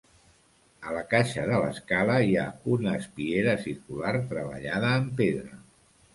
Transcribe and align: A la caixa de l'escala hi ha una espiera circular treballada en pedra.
A 0.91 0.95
la 0.95 1.03
caixa 1.11 1.43
de 1.49 1.59
l'escala 1.63 2.15
hi 2.29 2.33
ha 2.39 2.47
una 2.77 2.95
espiera 3.03 3.55
circular 3.67 4.17
treballada 4.35 4.93
en 5.03 5.09
pedra. 5.23 5.63